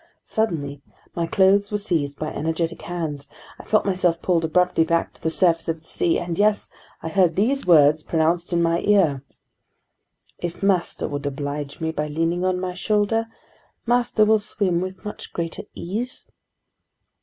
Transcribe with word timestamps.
Suddenly 0.23 0.81
my 1.13 1.27
clothes 1.27 1.69
were 1.71 1.77
seized 1.77 2.17
by 2.17 2.29
energetic 2.33 2.81
hands, 2.81 3.29
I 3.59 3.63
felt 3.63 3.85
myself 3.85 4.19
pulled 4.19 4.43
abruptly 4.43 4.83
back 4.83 5.13
to 5.13 5.21
the 5.21 5.29
surface 5.29 5.69
of 5.69 5.83
the 5.83 5.87
sea, 5.87 6.17
and 6.17 6.39
yes, 6.39 6.71
I 7.03 7.09
heard 7.09 7.35
these 7.35 7.67
words 7.67 8.01
pronounced 8.01 8.51
in 8.51 8.63
my 8.63 8.79
ear: 8.79 9.23
"If 10.39 10.63
master 10.63 11.07
would 11.07 11.27
oblige 11.27 11.79
me 11.79 11.91
by 11.91 12.07
leaning 12.07 12.43
on 12.43 12.59
my 12.59 12.73
shoulder, 12.73 13.27
master 13.85 14.25
will 14.25 14.39
swim 14.39 14.81
with 14.81 15.05
much 15.05 15.33
greater 15.33 15.65
ease." 15.75 16.25